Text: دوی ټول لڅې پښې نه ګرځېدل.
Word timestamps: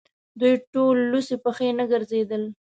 دوی 0.39 0.53
ټول 0.71 0.95
لڅې 1.11 1.35
پښې 1.43 1.69
نه 1.79 1.85
ګرځېدل. 1.91 2.43